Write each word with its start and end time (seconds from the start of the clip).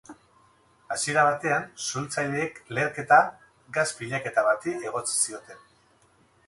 Hasiera 0.95 1.25
batean, 1.27 1.67
suhiltzaileek 1.87 2.57
leherketa 2.77 3.21
gas 3.79 3.87
pilaketa 4.01 4.47
bati 4.53 4.77
egotzi 4.93 5.19
zioten. 5.29 5.63